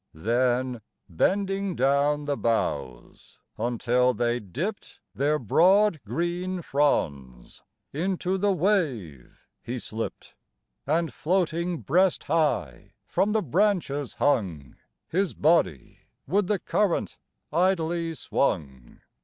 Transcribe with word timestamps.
Then, 0.17 0.81
bending 1.07 1.75
down 1.75 2.25
the 2.25 2.35
boughs, 2.35 3.37
until 3.55 4.15
they 4.15 4.39
dipped 4.39 4.99
Their 5.13 5.37
broad 5.37 6.01
green 6.07 6.63
fronds, 6.63 7.61
into 7.93 8.39
the 8.39 8.51
wave 8.51 9.45
he 9.61 9.77
slipped, 9.77 10.33
And, 10.87 11.13
floating 11.13 11.81
breast 11.81 12.23
high, 12.23 12.93
from 13.05 13.31
the 13.33 13.43
branches 13.43 14.15
hung, 14.15 14.75
His 15.07 15.35
body 15.35 15.99
with 16.25 16.47
the 16.47 16.57
current 16.57 17.19
idly 17.53 18.15
swung. 18.15 19.01